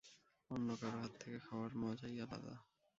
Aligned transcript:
অন্য 0.51 0.67
কারো 0.81 0.97
হাত 1.01 1.13
থেকে 1.19 1.37
খাওয়ার, 1.39 1.71
মজাই 1.75 2.15
আলাদ। 2.25 2.45